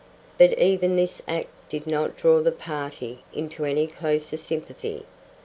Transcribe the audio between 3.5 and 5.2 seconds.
any closer sympathy.